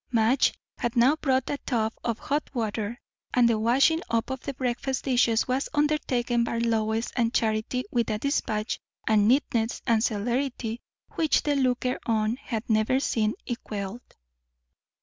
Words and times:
Madge 0.11 0.55
had 0.79 0.95
now 0.97 1.15
brought 1.15 1.47
a 1.51 1.59
tub 1.59 1.93
of 2.03 2.17
hot 2.17 2.49
water, 2.55 2.99
and 3.35 3.47
the 3.47 3.59
washing 3.59 4.01
up 4.09 4.31
of 4.31 4.39
the 4.41 4.53
breakfast 4.55 5.03
dishes 5.03 5.47
was 5.47 5.69
undertaken 5.75 6.43
by 6.43 6.57
Lois 6.57 7.11
and 7.15 7.35
Charity 7.35 7.85
with 7.91 8.09
a 8.09 8.17
despatch 8.17 8.79
and 9.07 9.27
neatness 9.27 9.79
and 9.85 10.03
celerity 10.03 10.81
which 11.11 11.43
the 11.43 11.55
looker 11.55 11.99
on 12.07 12.37
had 12.37 12.67
never 12.67 12.99
seen 12.99 13.35
equalled. 13.45 14.01